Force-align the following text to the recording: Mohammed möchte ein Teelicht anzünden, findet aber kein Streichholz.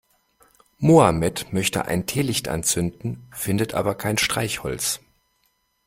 Mohammed 0.79 1.53
möchte 1.53 1.85
ein 1.85 2.07
Teelicht 2.07 2.47
anzünden, 2.47 3.27
findet 3.31 3.75
aber 3.75 3.93
kein 3.93 4.17
Streichholz. 4.17 4.99